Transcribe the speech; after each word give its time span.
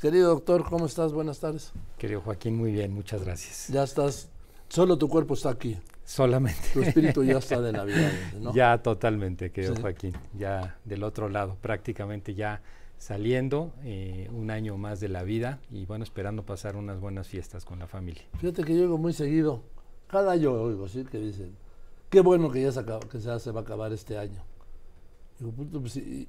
Querido 0.00 0.28
doctor, 0.28 0.62
¿cómo 0.62 0.86
estás? 0.86 1.12
Buenas 1.12 1.40
tardes. 1.40 1.72
Querido 1.98 2.20
Joaquín, 2.20 2.56
muy 2.56 2.70
bien, 2.70 2.94
muchas 2.94 3.24
gracias. 3.24 3.66
Ya 3.66 3.82
estás, 3.82 4.30
solo 4.68 4.96
tu 4.96 5.08
cuerpo 5.08 5.34
está 5.34 5.50
aquí. 5.50 5.76
Solamente. 6.04 6.68
Tu 6.72 6.82
espíritu 6.82 7.24
ya 7.24 7.38
está 7.38 7.60
de 7.60 7.72
Navidad, 7.72 8.12
¿no? 8.40 8.54
Ya 8.54 8.80
totalmente, 8.80 9.50
querido 9.50 9.74
Joaquín. 9.74 10.12
Ya 10.38 10.78
del 10.84 11.02
otro 11.02 11.28
lado, 11.28 11.56
prácticamente 11.60 12.34
ya 12.34 12.62
saliendo 12.96 13.72
eh, 13.82 14.30
un 14.32 14.52
año 14.52 14.76
más 14.76 15.00
de 15.00 15.08
la 15.08 15.24
vida 15.24 15.58
y 15.68 15.84
bueno, 15.86 16.04
esperando 16.04 16.46
pasar 16.46 16.76
unas 16.76 17.00
buenas 17.00 17.26
fiestas 17.26 17.64
con 17.64 17.80
la 17.80 17.88
familia. 17.88 18.22
Fíjate 18.38 18.62
que 18.62 18.76
yo 18.76 18.82
oigo 18.82 18.98
muy 18.98 19.12
seguido, 19.12 19.64
cada 20.06 20.30
año 20.30 20.52
oigo, 20.52 20.86
¿sí? 20.86 21.04
Que 21.06 21.18
dicen, 21.18 21.56
qué 22.08 22.20
bueno 22.20 22.52
que 22.52 22.62
ya 22.62 22.70
se, 22.70 22.78
acaba, 22.78 23.00
que 23.00 23.18
ya 23.18 23.40
se 23.40 23.50
va 23.50 23.60
a 23.60 23.62
acabar 23.64 23.92
este 23.92 24.16
año. 24.16 24.44
Digo, 25.40 25.52
pues, 25.80 25.96
y, 25.96 26.28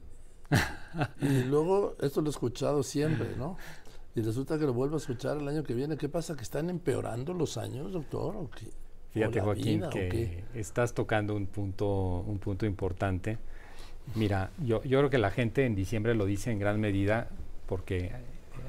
y 1.22 1.44
luego, 1.44 1.96
esto 2.02 2.22
lo 2.22 2.28
he 2.28 2.32
escuchado 2.32 2.84
siempre, 2.84 3.36
¿no? 3.38 3.58
Y 4.16 4.22
resulta 4.22 4.58
que 4.58 4.66
lo 4.66 4.74
vuelvo 4.74 4.96
a 4.96 4.98
escuchar 4.98 5.38
el 5.38 5.48
año 5.48 5.64
que 5.64 5.74
viene. 5.74 5.98
¿Qué 5.98 6.10
pasa? 6.10 6.36
¿Que 6.36 6.44
están 6.44 6.70
empeorando 6.70 7.34
los 7.34 7.58
años, 7.58 7.92
doctor? 7.94 8.36
¿O 8.36 8.50
qué? 8.50 8.68
Fíjate, 9.12 9.42
Joaquín, 9.42 9.84
que 9.92 10.44
estás 10.54 10.94
tocando 10.94 11.36
un 11.36 11.48
punto, 11.48 12.24
un 12.28 12.38
punto 12.38 12.66
importante. 12.66 13.38
Mira, 14.16 14.52
yo, 14.60 14.84
yo 14.84 15.00
creo 15.00 15.10
que 15.10 15.18
la 15.18 15.32
gente 15.32 15.66
en 15.66 15.76
diciembre 15.76 16.16
lo 16.16 16.26
dice 16.26 16.52
en 16.52 16.60
gran 16.60 16.80
medida 16.80 17.28
porque 17.66 18.12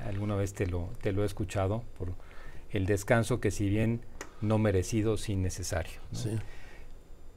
alguna 0.07 0.37
vez 0.37 0.55
te 0.55 0.67
lo, 0.67 0.91
te 1.01 1.13
lo 1.13 1.23
he 1.23 1.27
escuchado 1.27 1.83
por 1.99 2.13
el 2.71 2.87
descanso 2.87 3.41
que 3.41 3.51
si 3.51 3.69
bien 3.69 4.01
no 4.41 4.59
merecido, 4.59 5.17
sí 5.17 5.37
necesario. 5.37 6.01
Sí. 6.13 6.39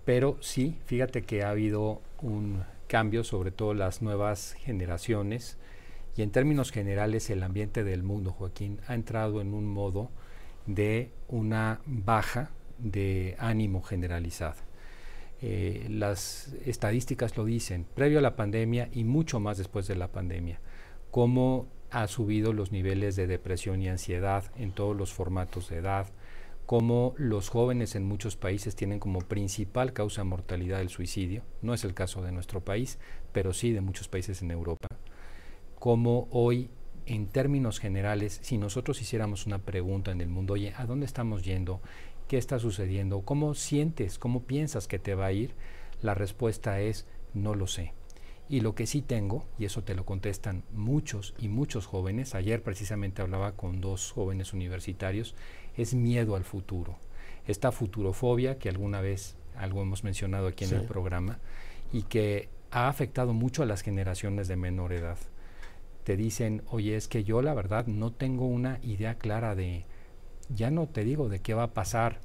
Pero 0.05 0.37
sí, 0.41 0.77
fíjate 0.85 1.23
que 1.23 1.43
ha 1.43 1.49
habido 1.49 2.01
un 2.21 2.63
cambio, 2.93 3.23
sobre 3.23 3.49
todo 3.49 3.73
las 3.73 4.03
nuevas 4.03 4.53
generaciones, 4.59 5.57
y 6.15 6.21
en 6.21 6.29
términos 6.29 6.71
generales 6.71 7.31
el 7.31 7.41
ambiente 7.41 7.83
del 7.83 8.03
mundo, 8.03 8.33
Joaquín, 8.33 8.79
ha 8.87 8.93
entrado 8.93 9.41
en 9.41 9.55
un 9.55 9.65
modo 9.65 10.11
de 10.67 11.09
una 11.27 11.81
baja 11.87 12.51
de 12.77 13.35
ánimo 13.39 13.81
generalizado. 13.81 14.57
Eh, 15.41 15.87
las 15.89 16.53
estadísticas 16.67 17.35
lo 17.35 17.45
dicen, 17.45 17.87
previo 17.95 18.19
a 18.19 18.21
la 18.21 18.35
pandemia 18.35 18.89
y 18.91 19.05
mucho 19.05 19.39
más 19.39 19.57
después 19.57 19.87
de 19.87 19.95
la 19.95 20.09
pandemia, 20.09 20.59
cómo 21.09 21.65
ha 21.89 22.07
subido 22.07 22.53
los 22.53 22.71
niveles 22.71 23.15
de 23.15 23.25
depresión 23.25 23.81
y 23.81 23.89
ansiedad 23.89 24.51
en 24.55 24.71
todos 24.71 24.95
los 24.95 25.11
formatos 25.11 25.67
de 25.69 25.77
edad, 25.77 26.09
cómo 26.65 27.13
los 27.17 27.49
jóvenes 27.49 27.95
en 27.95 28.05
muchos 28.05 28.35
países 28.35 28.75
tienen 28.75 28.99
como 28.99 29.19
principal 29.19 29.93
causa 29.93 30.21
de 30.21 30.29
mortalidad 30.29 30.81
el 30.81 30.89
suicidio, 30.89 31.43
no 31.61 31.73
es 31.73 31.83
el 31.83 31.93
caso 31.93 32.21
de 32.21 32.31
nuestro 32.31 32.61
país, 32.61 32.99
pero 33.31 33.53
sí 33.53 33.71
de 33.71 33.81
muchos 33.81 34.07
países 34.07 34.41
en 34.41 34.51
Europa, 34.51 34.87
cómo 35.79 36.27
hoy 36.31 36.69
en 37.05 37.27
términos 37.27 37.79
generales, 37.79 38.39
si 38.41 38.57
nosotros 38.57 39.01
hiciéramos 39.01 39.45
una 39.45 39.59
pregunta 39.59 40.11
en 40.11 40.21
el 40.21 40.29
mundo, 40.29 40.53
oye, 40.53 40.73
¿a 40.77 40.85
dónde 40.85 41.05
estamos 41.05 41.43
yendo? 41.43 41.81
¿Qué 42.27 42.37
está 42.37 42.59
sucediendo? 42.59 43.21
¿Cómo 43.21 43.53
sientes? 43.53 44.17
¿Cómo 44.17 44.43
piensas 44.43 44.87
que 44.87 44.99
te 44.99 45.15
va 45.15 45.25
a 45.25 45.31
ir? 45.33 45.53
La 46.01 46.13
respuesta 46.13 46.79
es 46.79 47.05
no 47.33 47.55
lo 47.55 47.67
sé. 47.67 47.93
Y 48.49 48.59
lo 48.59 48.75
que 48.75 48.85
sí 48.87 49.01
tengo, 49.01 49.45
y 49.57 49.65
eso 49.65 49.83
te 49.83 49.95
lo 49.95 50.05
contestan 50.05 50.63
muchos 50.73 51.33
y 51.39 51.47
muchos 51.47 51.85
jóvenes, 51.85 52.35
ayer 52.35 52.61
precisamente 52.61 53.21
hablaba 53.21 53.53
con 53.53 53.81
dos 53.81 54.11
jóvenes 54.11 54.53
universitarios, 54.53 55.33
es 55.77 55.93
miedo 55.93 56.35
al 56.35 56.43
futuro. 56.43 56.97
Esta 57.47 57.71
futurofobia 57.71 58.59
que 58.59 58.69
alguna 58.69 59.01
vez 59.01 59.35
algo 59.55 59.81
hemos 59.81 60.03
mencionado 60.03 60.47
aquí 60.47 60.65
en 60.65 60.73
el 60.75 60.83
programa 60.83 61.39
y 61.91 62.03
que 62.03 62.49
ha 62.71 62.87
afectado 62.87 63.33
mucho 63.33 63.63
a 63.63 63.65
las 63.65 63.81
generaciones 63.81 64.47
de 64.47 64.55
menor 64.55 64.93
edad. 64.93 65.17
Te 66.03 66.17
dicen, 66.17 66.63
oye, 66.69 66.95
es 66.95 67.07
que 67.07 67.23
yo 67.23 67.41
la 67.41 67.53
verdad 67.53 67.87
no 67.87 68.11
tengo 68.11 68.45
una 68.45 68.79
idea 68.81 69.15
clara 69.15 69.55
de, 69.55 69.85
ya 70.49 70.69
no 70.69 70.87
te 70.87 71.03
digo 71.03 71.29
de 71.29 71.39
qué 71.39 71.53
va 71.53 71.63
a 71.63 71.73
pasar 71.73 72.19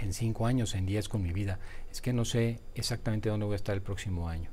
en 0.00 0.12
cinco 0.12 0.46
años, 0.46 0.74
en 0.74 0.86
diez 0.86 1.08
con 1.08 1.22
mi 1.22 1.32
vida, 1.32 1.58
es 1.90 2.00
que 2.00 2.12
no 2.12 2.24
sé 2.24 2.60
exactamente 2.74 3.28
dónde 3.28 3.46
voy 3.46 3.52
a 3.52 3.56
estar 3.56 3.74
el 3.74 3.82
próximo 3.82 4.28
año. 4.28 4.50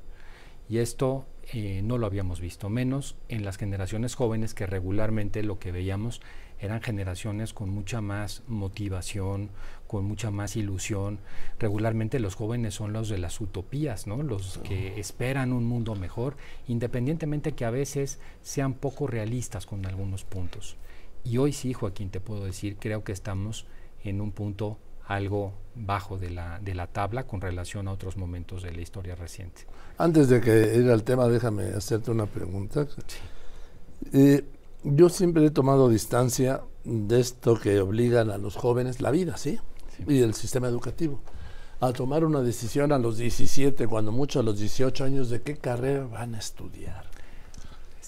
Y 0.70 0.80
esto 0.80 1.26
eh, 1.54 1.82
no 1.84 1.98
lo 1.98 2.08
habíamos 2.08 2.42
visto, 2.42 2.70
menos 2.70 3.16
en 3.30 3.46
las 3.46 3.58
generaciones 3.58 4.16
jóvenes 4.16 4.54
que 4.54 4.68
regularmente 4.68 5.44
lo 5.44 5.60
que 5.60 5.72
veíamos 5.72 6.22
eran 6.60 6.82
generaciones 6.82 7.54
con 7.54 7.70
mucha 7.70 8.02
más 8.02 8.44
motivación, 8.48 9.52
con 9.88 10.06
mucha 10.06 10.32
más 10.32 10.56
ilusión. 10.56 11.20
Regularmente 11.60 12.20
los 12.20 12.36
jóvenes 12.36 12.74
son 12.74 12.94
los 12.94 13.10
de 13.10 13.18
las 13.18 13.40
utopías, 13.40 14.08
¿no? 14.08 14.24
Los 14.24 14.58
que 14.60 15.00
esperan 15.00 15.54
un 15.54 15.66
mundo 15.66 15.96
mejor, 15.96 16.36
independientemente 16.68 17.54
que 17.54 17.66
a 17.66 17.70
veces 17.70 18.20
sean 18.42 18.74
poco 18.74 19.08
realistas 19.08 19.66
con 19.66 19.86
algunos 19.86 20.24
puntos. 20.24 20.78
Y 21.24 21.38
hoy 21.38 21.54
sí, 21.54 21.74
Joaquín, 21.74 22.10
te 22.10 22.20
puedo 22.20 22.46
decir, 22.46 22.78
creo 22.80 23.04
que 23.04 23.12
estamos 23.12 23.68
en 24.04 24.20
un 24.20 24.32
punto 24.32 24.80
algo 25.08 25.54
bajo 25.74 26.18
de 26.18 26.30
la, 26.30 26.60
de 26.60 26.76
la 26.76 26.88
tabla 26.88 27.26
con 27.26 27.42
relación 27.42 27.88
a 27.88 27.92
otros 27.92 28.18
momentos 28.18 28.64
de 28.64 28.72
la 28.74 28.82
historia 28.82 29.16
reciente. 29.16 29.66
Antes 29.98 30.30
de 30.30 30.42
que 30.42 30.76
ir 30.76 30.90
al 30.92 31.04
tema, 31.04 31.28
déjame 31.28 31.66
hacerte 31.70 32.12
una 32.12 32.26
pregunta. 32.26 32.88
Eh, 34.14 34.44
yo 34.84 35.10
siempre 35.10 35.46
he 35.46 35.52
tomado 35.52 35.90
distancia 35.90 36.62
de 36.84 37.20
esto 37.20 37.60
que 37.60 37.80
obligan 37.80 38.30
a 38.30 38.38
los 38.38 38.56
jóvenes, 38.56 39.02
la 39.02 39.12
vida, 39.12 39.38
¿sí? 39.38 39.60
sí. 39.96 40.04
Y 40.08 40.22
el 40.22 40.34
sistema 40.34 40.68
educativo, 40.68 41.22
a 41.80 41.94
tomar 41.94 42.26
una 42.26 42.42
decisión 42.42 42.92
a 42.92 42.98
los 42.98 43.18
17, 43.18 43.88
cuando 43.88 44.12
mucho 44.12 44.40
a 44.40 44.44
los 44.44 44.60
18 44.60 45.04
años, 45.04 45.30
de 45.30 45.42
qué 45.42 45.56
carrera 45.58 46.06
van 46.06 46.36
a 46.36 46.40
estudiar 46.40 47.17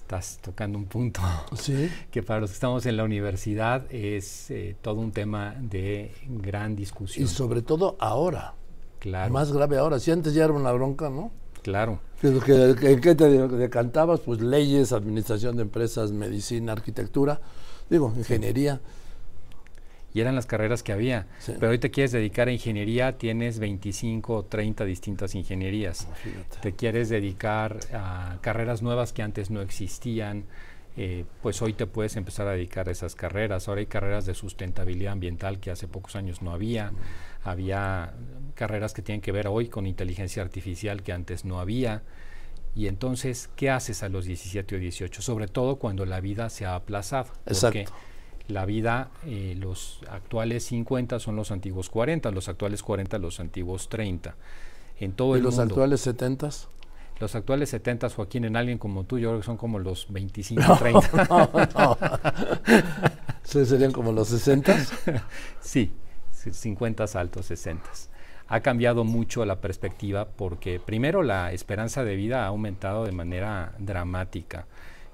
estás 0.09 0.39
tocando 0.41 0.79
un 0.79 0.85
punto 0.85 1.21
que 2.11 2.23
para 2.23 2.39
los 2.39 2.49
que 2.49 2.55
estamos 2.55 2.83
en 2.87 2.97
la 2.97 3.03
universidad 3.03 3.85
es 3.93 4.49
eh, 4.49 4.75
todo 4.81 4.95
un 4.95 5.11
tema 5.11 5.55
de 5.59 6.11
gran 6.27 6.75
discusión. 6.75 7.25
Y 7.25 7.27
sobre 7.27 7.61
todo 7.61 7.95
ahora. 7.99 8.55
Claro. 8.97 9.31
Más 9.31 9.51
grave 9.53 9.77
ahora. 9.77 9.99
Si 9.99 10.09
antes 10.09 10.33
ya 10.33 10.45
era 10.45 10.53
una 10.53 10.71
bronca, 10.71 11.11
¿no? 11.11 11.31
Claro. 11.61 11.99
¿En 12.23 12.39
que, 12.39 12.99
qué 12.99 13.13
te 13.13 13.29
decantabas? 13.29 14.21
Pues 14.21 14.41
leyes, 14.41 14.93
administración 14.93 15.57
de 15.57 15.61
empresas, 15.61 16.11
medicina, 16.11 16.71
arquitectura, 16.71 17.39
digo, 17.87 18.11
ingeniería 18.17 18.81
y 20.13 20.21
eran 20.21 20.35
las 20.35 20.45
carreras 20.45 20.83
que 20.83 20.91
había. 20.91 21.27
Pero 21.45 21.69
hoy 21.69 21.79
te 21.79 21.91
quieres 21.91 22.11
dedicar 22.11 22.47
a 22.47 22.51
ingeniería, 22.51 23.17
tienes 23.17 23.59
25 23.59 24.33
o 24.33 24.43
30 24.43 24.85
distintas 24.85 25.35
ingenierías. 25.35 26.07
te 26.61 26.73
quieres 26.73 27.09
dedicar 27.09 27.79
a 27.93 28.37
carreras 28.41 28.81
nuevas 28.81 29.13
que 29.13 29.21
antes 29.21 29.51
no 29.51 29.61
existían, 29.61 30.45
eh, 30.97 31.25
pues 31.41 31.61
hoy 31.61 31.73
te 31.73 31.85
puedes 31.85 32.15
empezar 32.15 32.47
a 32.47 32.51
dedicar 32.51 32.89
a 32.89 32.91
esas 32.91 33.15
carreras. 33.15 33.67
Ahora 33.67 33.79
hay 33.79 33.85
carreras 33.85 34.25
de 34.25 34.33
sustentabilidad 34.33 35.13
ambiental 35.13 35.59
que 35.59 35.71
hace 35.71 35.87
pocos 35.87 36.15
años 36.15 36.41
no 36.41 36.51
había. 36.51 36.91
Había 37.43 38.13
carreras 38.55 38.93
que 38.93 39.01
tienen 39.01 39.21
que 39.21 39.31
ver 39.31 39.47
hoy 39.47 39.69
con 39.69 39.85
inteligencia 39.85 40.41
artificial 40.41 41.03
que 41.03 41.13
antes 41.13 41.45
no 41.45 41.59
había. 41.59 42.03
Y 42.75 42.87
entonces, 42.87 43.49
¿qué 43.55 43.69
haces 43.69 44.03
a 44.03 44.09
los 44.09 44.25
17 44.25 44.75
o 44.75 44.79
18? 44.79 45.21
Sobre 45.21 45.47
todo 45.47 45.77
cuando 45.77 46.05
la 46.05 46.19
vida 46.19 46.49
se 46.49 46.65
ha 46.65 46.75
aplazado. 46.75 47.31
Exacto 47.45 47.93
la 48.49 48.65
vida, 48.65 49.09
eh, 49.25 49.55
los 49.57 49.99
actuales 50.09 50.65
50 50.65 51.19
son 51.19 51.35
los 51.35 51.51
antiguos 51.51 51.89
40, 51.89 52.31
los 52.31 52.49
actuales 52.49 52.83
40 52.83 53.19
los 53.19 53.39
antiguos 53.39 53.89
30. 53.89 54.35
En 54.99 55.13
todo 55.13 55.37
¿Y 55.37 55.41
los 55.41 55.59
actuales 55.59 56.01
70? 56.01 56.49
Los 57.19 57.35
actuales 57.35 57.69
70, 57.69 58.09
Joaquín, 58.09 58.45
en 58.45 58.55
alguien 58.55 58.77
como 58.77 59.03
tú, 59.03 59.19
yo 59.19 59.29
creo 59.29 59.39
que 59.41 59.45
son 59.45 59.57
como 59.57 59.77
los 59.77 60.07
25, 60.09 60.77
30. 60.77 61.97
¿Serían 63.43 63.91
como 63.91 64.11
los 64.13 64.29
60? 64.29 64.77
sí, 65.59 65.91
50 66.31 67.03
altos, 67.15 67.45
60. 67.47 67.83
Ha 68.47 68.61
cambiado 68.61 69.03
mucho 69.03 69.45
la 69.45 69.59
perspectiva 69.59 70.29
porque 70.29 70.79
primero 70.79 71.21
la 71.21 71.51
esperanza 71.51 72.03
de 72.03 72.15
vida 72.15 72.45
ha 72.45 72.47
aumentado 72.47 73.05
de 73.05 73.11
manera 73.11 73.73
dramática. 73.77 74.65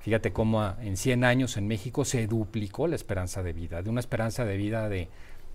Fíjate 0.05 0.31
cómo 0.31 0.63
en 0.83 0.97
100 0.97 1.23
años 1.23 1.57
en 1.57 1.67
México 1.67 2.05
se 2.05 2.27
duplicó 2.27 2.85
la 2.87 2.95
esperanza 2.95 3.41
de 3.41 3.53
vida, 3.53 3.81
de 3.81 3.89
una 3.89 4.01
esperanza 4.01 4.45
de 4.45 4.55
vida 4.55 4.87
de 4.87 5.09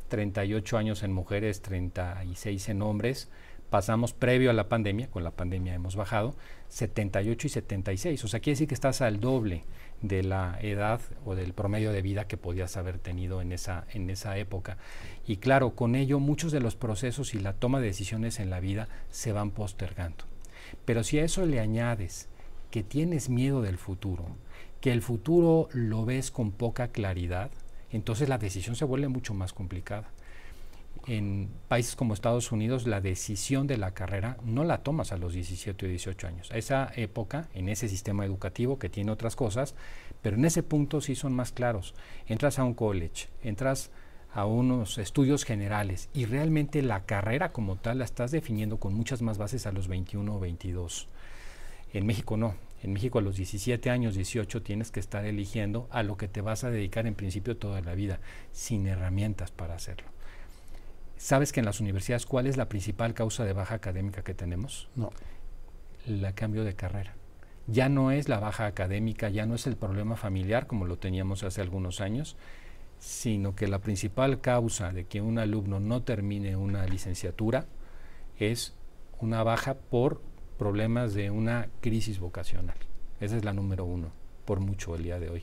38 0.08 0.76
años 0.76 1.04
en 1.04 1.12
mujeres, 1.12 1.62
36 1.62 2.68
en 2.70 2.82
hombres, 2.82 3.28
pasamos 3.70 4.12
previo 4.12 4.50
a 4.50 4.52
la 4.52 4.68
pandemia, 4.68 5.08
con 5.08 5.22
la 5.22 5.30
pandemia 5.30 5.72
hemos 5.72 5.94
bajado, 5.94 6.34
78 6.68 7.46
y 7.46 7.50
76. 7.50 8.24
O 8.24 8.26
sea, 8.26 8.40
quiere 8.40 8.54
decir 8.54 8.66
que 8.66 8.74
estás 8.74 9.02
al 9.02 9.20
doble 9.20 9.62
de 10.02 10.24
la 10.24 10.58
edad 10.60 11.00
o 11.24 11.36
del 11.36 11.52
promedio 11.52 11.92
de 11.92 12.02
vida 12.02 12.26
que 12.26 12.36
podías 12.36 12.76
haber 12.76 12.98
tenido 12.98 13.42
en 13.42 13.52
esa, 13.52 13.86
en 13.92 14.10
esa 14.10 14.36
época. 14.36 14.78
Y 15.28 15.36
claro, 15.36 15.76
con 15.76 15.94
ello 15.94 16.18
muchos 16.18 16.50
de 16.50 16.58
los 16.58 16.74
procesos 16.74 17.34
y 17.34 17.38
la 17.38 17.52
toma 17.52 17.78
de 17.78 17.86
decisiones 17.86 18.40
en 18.40 18.50
la 18.50 18.58
vida 18.58 18.88
se 19.12 19.30
van 19.30 19.52
postergando. 19.52 20.24
Pero 20.84 21.04
si 21.04 21.20
a 21.20 21.24
eso 21.24 21.46
le 21.46 21.60
añades 21.60 22.28
que 22.70 22.82
tienes 22.82 23.28
miedo 23.28 23.62
del 23.62 23.78
futuro, 23.78 24.26
que 24.80 24.92
el 24.92 25.02
futuro 25.02 25.68
lo 25.72 26.04
ves 26.04 26.30
con 26.30 26.52
poca 26.52 26.88
claridad, 26.88 27.50
entonces 27.90 28.28
la 28.28 28.38
decisión 28.38 28.76
se 28.76 28.84
vuelve 28.84 29.08
mucho 29.08 29.34
más 29.34 29.52
complicada. 29.52 30.10
en 31.06 31.48
países 31.68 31.96
como 31.96 32.12
Estados 32.12 32.52
Unidos 32.52 32.86
la 32.86 33.00
decisión 33.00 33.66
de 33.66 33.78
la 33.78 33.92
carrera 33.92 34.36
no 34.44 34.64
la 34.64 34.82
tomas 34.82 35.12
a 35.12 35.16
los 35.16 35.32
17 35.32 35.86
o 35.86 35.88
18 35.88 36.26
años. 36.26 36.50
A 36.52 36.58
esa 36.58 36.92
época, 36.94 37.48
en 37.54 37.68
ese 37.70 37.88
sistema 37.88 38.26
educativo 38.26 38.78
que 38.78 38.90
tiene 38.90 39.10
otras 39.10 39.34
cosas, 39.34 39.74
pero 40.20 40.36
en 40.36 40.44
ese 40.44 40.62
punto 40.62 41.00
sí 41.00 41.14
son 41.14 41.32
más 41.32 41.52
claros. 41.52 41.94
Entras 42.26 42.58
a 42.58 42.64
un 42.64 42.74
college, 42.74 43.28
entras 43.42 43.90
a 44.32 44.44
unos 44.44 44.98
estudios 44.98 45.44
generales 45.44 46.08
y 46.12 46.26
realmente 46.26 46.82
la 46.82 47.04
carrera 47.04 47.50
como 47.50 47.76
tal 47.76 47.98
la 47.98 48.04
estás 48.04 48.30
definiendo 48.30 48.78
con 48.78 48.94
muchas 48.94 49.22
más 49.22 49.38
bases 49.38 49.66
a 49.66 49.72
los 49.72 49.88
21 49.88 50.36
o 50.36 50.38
22. 50.40 51.08
En 51.92 52.06
México 52.06 52.36
no. 52.36 52.54
En 52.82 52.92
México 52.92 53.18
a 53.18 53.22
los 53.22 53.36
17 53.36 53.90
años, 53.90 54.14
18 54.14 54.62
tienes 54.62 54.90
que 54.90 55.00
estar 55.00 55.24
eligiendo 55.24 55.86
a 55.90 56.02
lo 56.02 56.16
que 56.16 56.28
te 56.28 56.40
vas 56.40 56.64
a 56.64 56.70
dedicar 56.70 57.06
en 57.06 57.14
principio 57.14 57.56
toda 57.56 57.80
la 57.82 57.94
vida, 57.94 58.20
sin 58.52 58.86
herramientas 58.86 59.50
para 59.50 59.74
hacerlo. 59.74 60.08
¿Sabes 61.18 61.52
que 61.52 61.60
en 61.60 61.66
las 61.66 61.80
universidades 61.80 62.24
cuál 62.24 62.46
es 62.46 62.56
la 62.56 62.70
principal 62.70 63.12
causa 63.12 63.44
de 63.44 63.52
baja 63.52 63.74
académica 63.74 64.22
que 64.22 64.32
tenemos? 64.32 64.88
No. 64.96 65.12
El 66.06 66.32
cambio 66.32 66.64
de 66.64 66.74
carrera. 66.74 67.14
Ya 67.66 67.90
no 67.90 68.10
es 68.10 68.30
la 68.30 68.40
baja 68.40 68.64
académica, 68.64 69.28
ya 69.28 69.44
no 69.44 69.54
es 69.54 69.66
el 69.66 69.76
problema 69.76 70.16
familiar 70.16 70.66
como 70.66 70.86
lo 70.86 70.98
teníamos 70.98 71.42
hace 71.42 71.60
algunos 71.60 72.00
años, 72.00 72.36
sino 72.98 73.54
que 73.54 73.68
la 73.68 73.80
principal 73.80 74.40
causa 74.40 74.92
de 74.92 75.04
que 75.04 75.20
un 75.20 75.38
alumno 75.38 75.78
no 75.78 76.02
termine 76.02 76.56
una 76.56 76.86
licenciatura 76.86 77.66
es 78.38 78.74
una 79.20 79.42
baja 79.42 79.74
por 79.74 80.22
problemas 80.60 81.14
de 81.14 81.30
una 81.30 81.68
crisis 81.80 82.20
vocacional. 82.20 82.76
Esa 83.18 83.38
es 83.38 83.46
la 83.46 83.54
número 83.54 83.86
uno, 83.86 84.08
por 84.44 84.60
mucho 84.60 84.94
el 84.94 85.04
día 85.04 85.18
de 85.18 85.30
hoy. 85.30 85.42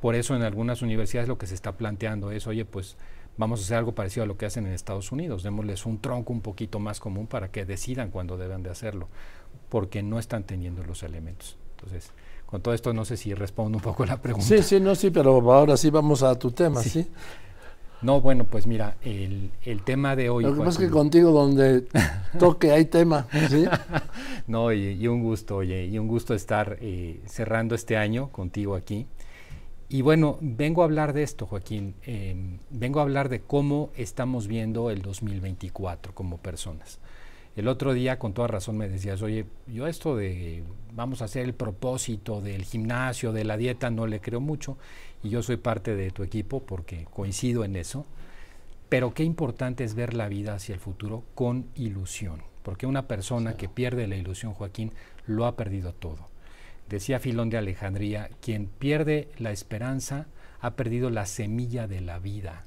Por 0.00 0.14
eso 0.14 0.36
en 0.36 0.42
algunas 0.42 0.82
universidades 0.82 1.28
lo 1.28 1.36
que 1.36 1.48
se 1.48 1.56
está 1.56 1.72
planteando 1.72 2.30
es, 2.30 2.46
oye, 2.46 2.64
pues 2.64 2.96
vamos 3.36 3.58
a 3.58 3.64
hacer 3.64 3.78
algo 3.78 3.92
parecido 3.92 4.22
a 4.22 4.26
lo 4.28 4.38
que 4.38 4.46
hacen 4.46 4.66
en 4.66 4.72
Estados 4.72 5.10
Unidos, 5.10 5.42
démosles 5.42 5.84
un 5.84 5.98
tronco 5.98 6.32
un 6.32 6.42
poquito 6.42 6.78
más 6.78 7.00
común 7.00 7.26
para 7.26 7.50
que 7.50 7.64
decidan 7.64 8.12
cuándo 8.12 8.36
deben 8.36 8.62
de 8.62 8.70
hacerlo, 8.70 9.08
porque 9.68 10.00
no 10.04 10.20
están 10.20 10.44
teniendo 10.44 10.84
los 10.84 11.02
elementos. 11.02 11.58
Entonces, 11.72 12.12
con 12.46 12.62
todo 12.62 12.72
esto 12.72 12.92
no 12.92 13.04
sé 13.04 13.16
si 13.16 13.34
respondo 13.34 13.78
un 13.78 13.82
poco 13.82 14.06
la 14.06 14.22
pregunta. 14.22 14.46
Sí, 14.46 14.62
sí, 14.62 14.78
no, 14.78 14.94
sí, 14.94 15.10
pero 15.10 15.40
ahora 15.52 15.76
sí 15.76 15.90
vamos 15.90 16.22
a 16.22 16.38
tu 16.38 16.52
tema, 16.52 16.80
¿sí? 16.84 17.04
No, 18.02 18.20
bueno, 18.22 18.44
pues 18.44 18.66
mira, 18.66 18.96
el, 19.02 19.50
tema 19.84 20.16
de 20.16 20.30
hoy... 20.30 20.44
Lo 20.44 20.54
que 20.54 20.60
pasa 20.60 20.70
es 20.70 20.78
que 20.78 20.90
contigo 20.90 21.32
donde 21.32 21.86
toque 22.38 22.72
hay 22.72 22.86
tema, 22.86 23.26
¿sí? 23.48 23.66
no, 24.50 24.72
y, 24.72 25.06
un 25.06 25.22
gusto, 25.22 25.58
oye, 25.58 25.86
y 25.86 25.96
un 25.96 26.08
gusto 26.08 26.34
estar 26.34 26.76
eh, 26.80 27.20
cerrando 27.26 27.76
este 27.76 27.96
año 27.96 28.32
contigo 28.32 28.74
aquí. 28.74 29.06
Y 29.88 30.02
bueno, 30.02 30.38
vengo 30.40 30.82
a 30.82 30.86
hablar 30.86 31.12
de 31.12 31.22
esto, 31.22 31.46
Joaquín. 31.46 31.94
Em, 32.02 32.58
vengo 32.68 32.98
a 32.98 33.02
hablar 33.02 33.28
de 33.28 33.42
cómo 33.42 33.90
estamos 33.94 34.48
viendo 34.48 34.90
el 34.90 35.02
2024 35.02 36.14
como 36.16 36.38
personas. 36.38 36.98
El 37.54 37.68
otro 37.68 37.92
día, 37.92 38.18
con 38.18 38.32
toda 38.32 38.48
razón, 38.48 38.76
me 38.76 38.88
decías, 38.88 39.22
oye, 39.22 39.46
yo 39.68 39.86
esto 39.86 40.16
de 40.16 40.64
vamos 40.94 41.22
a 41.22 41.26
hacer 41.26 41.44
el 41.44 41.54
propósito 41.54 42.40
del 42.40 42.64
gimnasio, 42.64 43.32
de 43.32 43.44
la 43.44 43.56
dieta, 43.56 43.88
no 43.88 44.08
le 44.08 44.20
creo 44.20 44.40
mucho. 44.40 44.78
Y 45.22 45.28
yo 45.28 45.44
soy 45.44 45.58
parte 45.58 45.94
de 45.94 46.10
tu 46.10 46.24
equipo 46.24 46.64
porque 46.64 47.06
coincido 47.08 47.62
en 47.64 47.76
eso. 47.76 48.04
Pero 48.88 49.14
qué 49.14 49.22
importante 49.22 49.84
es 49.84 49.94
ver 49.94 50.14
la 50.14 50.28
vida 50.28 50.54
hacia 50.54 50.74
el 50.74 50.80
futuro 50.80 51.22
con 51.36 51.66
ilusión. 51.76 52.49
Porque 52.62 52.86
una 52.86 53.08
persona 53.08 53.56
que 53.56 53.68
pierde 53.68 54.06
la 54.06 54.16
ilusión, 54.16 54.52
Joaquín, 54.52 54.92
lo 55.26 55.46
ha 55.46 55.56
perdido 55.56 55.92
todo. 55.92 56.28
Decía 56.88 57.20
Filón 57.20 57.50
de 57.50 57.58
Alejandría, 57.58 58.30
quien 58.40 58.66
pierde 58.66 59.28
la 59.38 59.52
esperanza 59.52 60.26
ha 60.60 60.72
perdido 60.72 61.10
la 61.10 61.26
semilla 61.26 61.86
de 61.86 62.00
la 62.00 62.18
vida. 62.18 62.64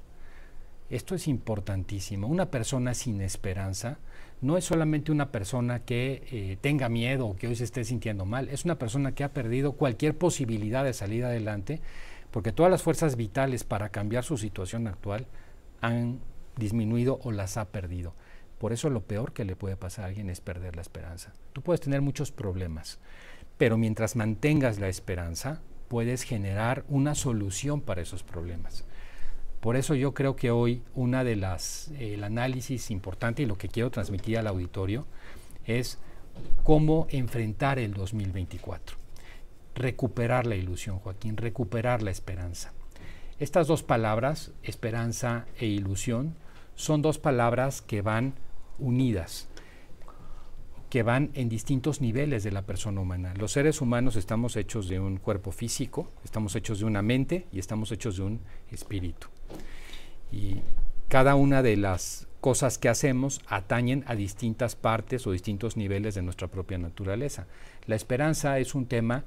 Esto 0.90 1.16
es 1.16 1.28
importantísimo. 1.28 2.28
Una 2.28 2.52
persona 2.52 2.94
sin 2.94 3.22
esperanza 3.22 3.98
no 4.42 4.58
es 4.58 4.66
solamente 4.66 5.12
una 5.12 5.32
persona 5.32 5.80
que 5.80 6.24
eh, 6.32 6.58
tenga 6.60 6.90
miedo 6.90 7.28
o 7.28 7.36
que 7.36 7.48
hoy 7.48 7.56
se 7.56 7.64
esté 7.64 7.86
sintiendo 7.86 8.26
mal, 8.26 8.50
es 8.50 8.66
una 8.66 8.78
persona 8.78 9.14
que 9.14 9.24
ha 9.24 9.34
perdido 9.34 9.72
cualquier 9.74 10.18
posibilidad 10.18 10.84
de 10.84 10.94
salir 10.94 11.24
adelante 11.24 11.82
porque 12.30 12.52
todas 12.52 12.72
las 12.72 12.82
fuerzas 12.82 13.16
vitales 13.16 13.64
para 13.64 13.90
cambiar 13.90 14.24
su 14.24 14.38
situación 14.38 14.88
actual 14.88 15.28
han 15.82 16.20
disminuido 16.58 17.20
o 17.24 17.32
las 17.32 17.58
ha 17.58 17.66
perdido. 17.66 18.14
Por 18.64 18.72
eso 18.72 18.90
lo 18.90 19.02
peor 19.02 19.34
que 19.34 19.44
le 19.44 19.58
puede 19.58 19.76
pasar 19.76 20.06
a 20.06 20.08
alguien 20.08 20.30
es 20.30 20.40
perder 20.40 20.78
la 20.78 20.82
esperanza. 20.82 21.34
Tú 21.52 21.62
puedes 21.62 21.82
tener 21.82 22.00
muchos 22.00 22.32
problemas, 22.32 22.98
pero 23.58 23.78
mientras 23.78 24.16
mantengas 24.16 24.80
la 24.80 24.88
esperanza, 24.88 25.60
puedes 25.90 26.24
generar 26.24 26.86
una 26.88 27.14
solución 27.14 27.82
para 27.82 28.02
esos 28.02 28.24
problemas. 28.24 28.86
Por 29.60 29.76
eso 29.76 29.96
yo 29.96 30.14
creo 30.14 30.38
que 30.38 30.50
hoy 30.50 30.82
una 30.96 31.26
de 31.26 31.36
las 31.36 31.92
el 32.00 32.24
análisis 32.24 32.90
importante 32.90 33.44
y 33.44 33.48
lo 33.48 33.58
que 33.58 33.68
quiero 33.68 33.92
transmitir 33.92 34.38
al 34.38 34.48
auditorio 34.48 35.08
es 35.66 36.00
cómo 36.64 37.08
enfrentar 37.10 37.80
el 37.80 37.94
2024. 37.94 38.96
Recuperar 39.76 40.48
la 40.48 40.56
ilusión, 40.56 41.00
Joaquín, 41.00 41.36
recuperar 41.36 42.02
la 42.02 42.12
esperanza. 42.12 42.72
Estas 43.40 43.68
dos 43.68 43.84
palabras, 43.84 44.54
esperanza 44.64 45.48
e 45.60 45.66
ilusión, 45.66 46.38
son 46.76 47.02
dos 47.02 47.20
palabras 47.20 47.82
que 47.82 48.02
van 48.02 48.36
unidas 48.80 49.48
que 50.94 51.02
van 51.02 51.32
en 51.34 51.50
distintos 51.50 52.02
niveles 52.02 52.44
de 52.44 52.52
la 52.52 52.62
persona 52.62 53.02
humana. 53.02 53.34
Los 53.40 53.54
seres 53.54 53.82
humanos 53.82 54.16
estamos 54.16 54.56
hechos 54.56 54.88
de 54.88 55.00
un 55.00 55.18
cuerpo 55.18 55.52
físico, 55.52 56.12
estamos 56.24 56.56
hechos 56.56 56.78
de 56.78 56.86
una 56.86 57.02
mente 57.02 57.48
y 57.52 57.58
estamos 57.58 57.92
hechos 57.92 58.18
de 58.18 58.22
un 58.22 58.42
espíritu. 58.72 59.26
Y 60.32 60.58
cada 61.08 61.34
una 61.34 61.64
de 61.64 61.78
las 61.78 62.28
cosas 62.42 62.78
que 62.78 62.90
hacemos 62.90 63.42
atañen 63.48 64.04
a 64.06 64.14
distintas 64.14 64.76
partes 64.76 65.26
o 65.26 65.32
distintos 65.32 65.78
niveles 65.78 66.14
de 66.14 66.22
nuestra 66.22 66.48
propia 66.48 66.78
naturaleza. 66.78 67.48
La 67.88 67.96
esperanza 67.96 68.60
es 68.60 68.76
un 68.76 68.86
tema 68.86 69.24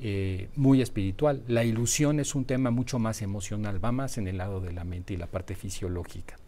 eh, 0.00 0.48
muy 0.56 0.80
espiritual, 0.80 1.42
la 1.46 1.62
ilusión 1.62 2.20
es 2.20 2.34
un 2.34 2.46
tema 2.46 2.70
mucho 2.70 2.98
más 2.98 3.20
emocional, 3.20 3.84
va 3.84 3.92
más 3.92 4.16
en 4.16 4.28
el 4.28 4.38
lado 4.38 4.62
de 4.62 4.72
la 4.72 4.84
mente 4.84 5.12
y 5.12 5.18
la 5.18 5.26
parte 5.26 5.56
fisiológica 5.56 6.38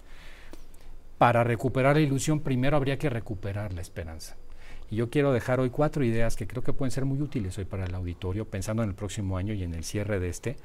para 1.18 1.42
recuperar 1.44 1.96
la 1.96 2.02
ilusión, 2.02 2.40
primero 2.40 2.76
habría 2.76 2.98
que 2.98 3.10
recuperar 3.10 3.72
la 3.72 3.82
esperanza. 3.82 4.36
Y 4.90 4.96
yo 4.96 5.10
quiero 5.10 5.32
dejar 5.32 5.60
hoy 5.60 5.70
cuatro 5.70 6.04
ideas 6.04 6.36
que 6.36 6.46
creo 6.46 6.62
que 6.62 6.72
pueden 6.72 6.92
ser 6.92 7.04
muy 7.04 7.20
útiles 7.20 7.58
hoy 7.58 7.64
para 7.64 7.84
el 7.84 7.94
auditorio, 7.94 8.46
pensando 8.46 8.82
en 8.82 8.88
el 8.88 8.94
próximo 8.94 9.36
año 9.36 9.52
y 9.52 9.62
en 9.62 9.74
el 9.74 9.84
cierre 9.84 10.20
de 10.20 10.28
este, 10.28 10.56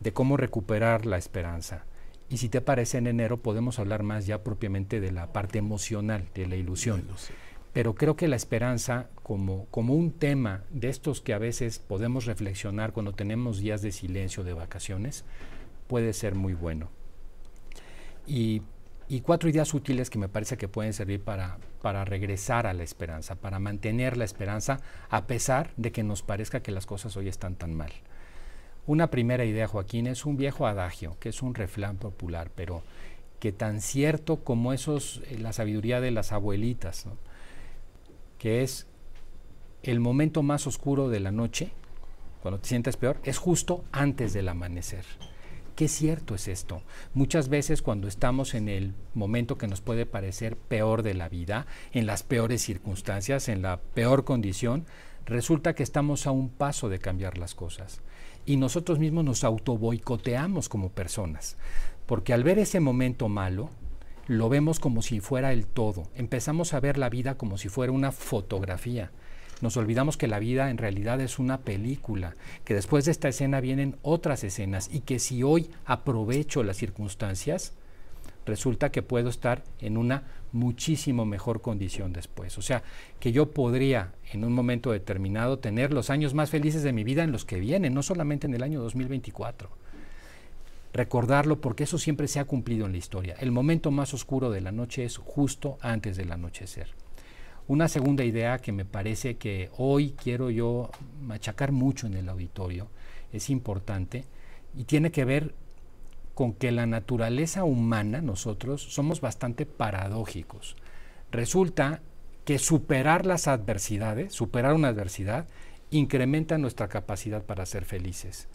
de 0.00 0.12
cómo 0.12 0.36
recuperar 0.36 1.06
la 1.06 1.16
esperanza. 1.16 1.84
Y 2.28 2.38
si 2.38 2.48
te 2.48 2.60
parece, 2.60 2.98
en 2.98 3.06
enero 3.06 3.38
podemos 3.38 3.78
hablar 3.78 4.02
más 4.02 4.26
ya 4.26 4.42
propiamente 4.42 5.00
de 5.00 5.12
la 5.12 5.32
parte 5.32 5.58
emocional, 5.58 6.28
de 6.34 6.46
la 6.46 6.56
ilusión. 6.56 7.04
Pero 7.72 7.94
creo 7.94 8.16
que 8.16 8.28
la 8.28 8.36
esperanza, 8.36 9.08
como, 9.22 9.66
como 9.66 9.94
un 9.94 10.12
tema 10.12 10.64
de 10.70 10.88
estos 10.88 11.20
que 11.20 11.32
a 11.32 11.38
veces 11.38 11.78
podemos 11.78 12.26
reflexionar 12.26 12.92
cuando 12.92 13.12
tenemos 13.12 13.58
días 13.58 13.80
de 13.80 13.92
silencio, 13.92 14.44
de 14.44 14.52
vacaciones, 14.52 15.24
puede 15.86 16.12
ser 16.12 16.34
muy 16.34 16.54
bueno. 16.54 16.90
Y 18.26 18.62
y 19.12 19.20
cuatro 19.20 19.50
ideas 19.50 19.74
útiles 19.74 20.08
que 20.08 20.18
me 20.18 20.30
parece 20.30 20.56
que 20.56 20.68
pueden 20.68 20.94
servir 20.94 21.22
para, 21.22 21.58
para 21.82 22.02
regresar 22.06 22.66
a 22.66 22.72
la 22.72 22.82
esperanza, 22.82 23.34
para 23.34 23.58
mantener 23.58 24.16
la 24.16 24.24
esperanza 24.24 24.80
a 25.10 25.26
pesar 25.26 25.70
de 25.76 25.92
que 25.92 26.02
nos 26.02 26.22
parezca 26.22 26.62
que 26.62 26.72
las 26.72 26.86
cosas 26.86 27.14
hoy 27.18 27.28
están 27.28 27.56
tan 27.56 27.74
mal. 27.74 27.92
Una 28.86 29.10
primera 29.10 29.44
idea, 29.44 29.68
Joaquín, 29.68 30.06
es 30.06 30.24
un 30.24 30.38
viejo 30.38 30.66
adagio, 30.66 31.18
que 31.20 31.28
es 31.28 31.42
un 31.42 31.54
refrán 31.54 31.98
popular, 31.98 32.50
pero 32.54 32.82
que 33.38 33.52
tan 33.52 33.82
cierto 33.82 34.44
como 34.44 34.72
esos, 34.72 35.20
eh, 35.28 35.36
la 35.38 35.52
sabiduría 35.52 36.00
de 36.00 36.10
las 36.10 36.32
abuelitas, 36.32 37.04
que 38.38 38.62
es 38.62 38.86
el 39.82 40.00
momento 40.00 40.42
más 40.42 40.66
oscuro 40.66 41.10
de 41.10 41.20
la 41.20 41.32
noche, 41.32 41.70
cuando 42.40 42.60
te 42.60 42.70
sientes 42.70 42.96
peor, 42.96 43.20
es 43.24 43.36
justo 43.36 43.84
antes 43.92 44.32
del 44.32 44.48
amanecer. 44.48 45.04
Qué 45.74 45.88
cierto 45.88 46.34
es 46.34 46.48
esto. 46.48 46.82
Muchas 47.14 47.48
veces 47.48 47.80
cuando 47.80 48.06
estamos 48.06 48.54
en 48.54 48.68
el 48.68 48.94
momento 49.14 49.56
que 49.56 49.68
nos 49.68 49.80
puede 49.80 50.04
parecer 50.04 50.56
peor 50.56 51.02
de 51.02 51.14
la 51.14 51.30
vida, 51.30 51.66
en 51.92 52.06
las 52.06 52.22
peores 52.22 52.60
circunstancias, 52.60 53.48
en 53.48 53.62
la 53.62 53.80
peor 53.80 54.24
condición, 54.24 54.84
resulta 55.24 55.74
que 55.74 55.82
estamos 55.82 56.26
a 56.26 56.30
un 56.30 56.50
paso 56.50 56.90
de 56.90 56.98
cambiar 56.98 57.38
las 57.38 57.54
cosas. 57.54 58.02
Y 58.44 58.56
nosotros 58.56 58.98
mismos 58.98 59.24
nos 59.24 59.44
autoboicoteamos 59.44 60.68
como 60.68 60.90
personas, 60.90 61.56
porque 62.04 62.34
al 62.34 62.44
ver 62.44 62.58
ese 62.58 62.80
momento 62.80 63.30
malo, 63.30 63.70
lo 64.26 64.48
vemos 64.50 64.78
como 64.78 65.00
si 65.00 65.20
fuera 65.20 65.52
el 65.52 65.66
todo. 65.66 66.04
Empezamos 66.14 66.74
a 66.74 66.80
ver 66.80 66.98
la 66.98 67.08
vida 67.08 67.36
como 67.36 67.56
si 67.56 67.68
fuera 67.70 67.92
una 67.92 68.12
fotografía 68.12 69.10
nos 69.62 69.76
olvidamos 69.76 70.16
que 70.16 70.28
la 70.28 70.40
vida 70.40 70.70
en 70.70 70.76
realidad 70.76 71.20
es 71.20 71.38
una 71.38 71.60
película, 71.60 72.34
que 72.64 72.74
después 72.74 73.04
de 73.04 73.12
esta 73.12 73.28
escena 73.28 73.60
vienen 73.60 73.96
otras 74.02 74.44
escenas 74.44 74.90
y 74.92 75.00
que 75.00 75.20
si 75.20 75.44
hoy 75.44 75.70
aprovecho 75.86 76.64
las 76.64 76.76
circunstancias, 76.76 77.72
resulta 78.44 78.90
que 78.90 79.02
puedo 79.02 79.28
estar 79.28 79.62
en 79.80 79.96
una 79.96 80.24
muchísimo 80.50 81.24
mejor 81.24 81.62
condición 81.62 82.12
después. 82.12 82.58
O 82.58 82.62
sea, 82.62 82.82
que 83.20 83.30
yo 83.30 83.52
podría 83.52 84.12
en 84.32 84.44
un 84.44 84.52
momento 84.52 84.90
determinado 84.90 85.60
tener 85.60 85.92
los 85.92 86.10
años 86.10 86.34
más 86.34 86.50
felices 86.50 86.82
de 86.82 86.92
mi 86.92 87.04
vida 87.04 87.22
en 87.22 87.30
los 87.30 87.44
que 87.44 87.60
vienen, 87.60 87.94
no 87.94 88.02
solamente 88.02 88.48
en 88.48 88.54
el 88.54 88.62
año 88.64 88.80
2024. 88.80 89.70
recordarlo 90.94 91.58
porque 91.58 91.84
eso 91.84 91.96
siempre 91.96 92.28
se 92.28 92.38
ha 92.38 92.44
cumplido 92.44 92.84
en 92.84 92.92
la 92.92 92.98
historia. 92.98 93.34
El 93.40 93.50
momento 93.50 93.90
más 93.90 94.12
oscuro 94.12 94.50
de 94.50 94.60
la 94.60 94.72
noche 94.72 95.04
es 95.04 95.16
justo 95.16 95.78
antes 95.80 96.18
del 96.18 96.32
anochecer. 96.32 97.01
Una 97.72 97.88
segunda 97.88 98.22
idea 98.22 98.58
que 98.58 98.70
me 98.70 98.84
parece 98.84 99.38
que 99.38 99.70
hoy 99.78 100.14
quiero 100.22 100.50
yo 100.50 100.90
machacar 101.22 101.72
mucho 101.72 102.06
en 102.06 102.12
el 102.12 102.28
auditorio, 102.28 102.88
es 103.32 103.48
importante, 103.48 104.26
y 104.76 104.84
tiene 104.84 105.10
que 105.10 105.24
ver 105.24 105.54
con 106.34 106.52
que 106.52 106.70
la 106.70 106.84
naturaleza 106.84 107.64
humana, 107.64 108.20
nosotros, 108.20 108.82
somos 108.82 109.22
bastante 109.22 109.64
paradójicos. 109.64 110.76
Resulta 111.30 112.02
que 112.44 112.58
superar 112.58 113.24
las 113.24 113.48
adversidades, 113.48 114.34
superar 114.34 114.74
una 114.74 114.88
adversidad, 114.88 115.46
incrementa 115.90 116.58
nuestra 116.58 116.88
capacidad 116.88 117.42
para 117.42 117.64
ser 117.64 117.86
felices. 117.86 118.48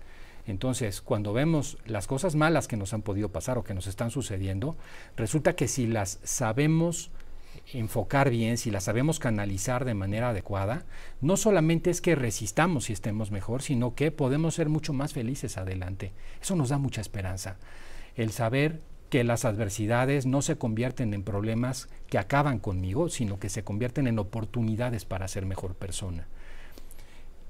Entonces, 0.45 1.01
cuando 1.01 1.33
vemos 1.33 1.79
las 1.87 2.05
cosas 2.05 2.35
malas 2.35 2.67
que 2.67 2.77
nos 2.77 2.93
han 2.93 3.01
podido 3.01 3.29
pasar 3.29 3.57
o 3.57 3.63
que 3.63 3.73
nos 3.73 3.87
están 3.87 4.11
sucediendo, 4.11 4.77
resulta 5.15 5.55
que 5.55 5.67
si 5.67 5.87
las 5.87 6.19
sabemos 6.21 7.09
enfocar 7.73 8.29
bien, 8.29 8.57
si 8.57 8.71
las 8.71 8.85
sabemos 8.85 9.19
canalizar 9.19 9.85
de 9.85 9.93
manera 9.93 10.29
adecuada, 10.29 10.85
no 11.21 11.37
solamente 11.37 11.89
es 11.89 12.01
que 12.01 12.15
resistamos 12.15 12.89
y 12.89 12.93
estemos 12.93 13.31
mejor, 13.31 13.61
sino 13.61 13.95
que 13.95 14.11
podemos 14.11 14.55
ser 14.55 14.69
mucho 14.69 14.93
más 14.93 15.13
felices 15.13 15.57
adelante. 15.57 16.13
Eso 16.41 16.55
nos 16.55 16.69
da 16.69 16.77
mucha 16.77 17.01
esperanza. 17.01 17.57
El 18.15 18.31
saber 18.31 18.81
que 19.09 19.23
las 19.23 19.45
adversidades 19.45 20.25
no 20.25 20.41
se 20.41 20.57
convierten 20.57 21.13
en 21.13 21.23
problemas 21.23 21.89
que 22.07 22.17
acaban 22.17 22.59
conmigo, 22.59 23.09
sino 23.09 23.39
que 23.39 23.49
se 23.49 23.63
convierten 23.63 24.07
en 24.07 24.19
oportunidades 24.19 25.05
para 25.05 25.27
ser 25.27 25.45
mejor 25.45 25.75
persona. 25.75 26.27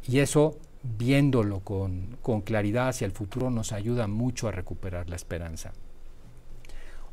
Y 0.08 0.20
eso 0.20 0.58
viéndolo 0.84 1.62
con, 1.62 2.18
claridad 2.46 2.90
hacia 2.90 3.06
el 3.06 3.12
futuro 3.12 3.50
nos 3.50 3.72
ayuda 3.72 4.08
mucho 4.08 4.48
a 4.48 4.52
recuperar 4.52 5.10
la 5.10 5.16
esperanza. 5.16 5.74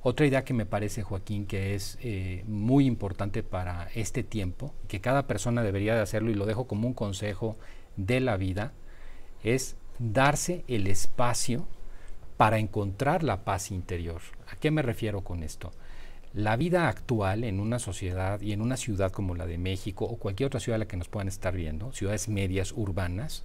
Otra 0.06 0.26
idea 0.26 0.44
que 0.44 0.52
me 0.52 0.66
parece, 0.66 1.02
Joaquín, 1.02 1.46
que 1.46 1.74
es 1.74 1.96
eh, 2.02 2.44
muy 2.46 2.84
importante 2.84 3.42
para 3.42 3.88
este 3.94 4.22
tiempo, 4.22 4.74
que 4.86 5.00
cada 5.00 5.26
persona 5.26 5.62
debería 5.62 5.94
de 5.94 6.02
hacerlo 6.02 6.30
y 6.30 6.34
lo 6.34 6.44
dejo 6.44 6.66
como 6.66 6.86
un 6.86 6.92
consejo 6.92 7.56
de 7.96 8.20
la 8.20 8.36
vida, 8.36 8.74
es 9.42 9.76
darse 9.98 10.62
el 10.68 10.88
espacio 10.88 11.66
para 12.36 12.58
encontrar 12.58 13.22
la 13.22 13.44
paz 13.44 13.70
interior. 13.70 14.20
¿A 14.52 14.56
qué 14.56 14.70
me 14.70 14.82
refiero 14.82 15.22
con 15.22 15.42
esto? 15.42 15.72
La 16.34 16.56
vida 16.56 16.86
actual 16.90 17.42
en 17.42 17.58
una 17.58 17.78
sociedad 17.78 18.42
y 18.42 18.52
en 18.52 18.60
una 18.60 18.76
ciudad 18.76 19.10
como 19.10 19.34
la 19.34 19.46
de 19.46 19.56
México 19.56 20.04
o 20.04 20.18
cualquier 20.18 20.48
otra 20.48 20.60
ciudad 20.60 20.74
a 20.74 20.80
la 20.80 20.88
que 20.88 20.98
nos 20.98 21.08
puedan 21.08 21.28
estar 21.28 21.56
viendo, 21.56 21.94
ciudades 21.94 22.28
medias 22.28 22.72
urbanas, 22.76 23.44